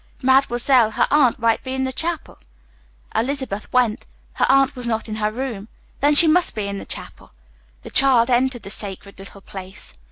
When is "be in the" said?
1.63-1.93, 6.55-6.85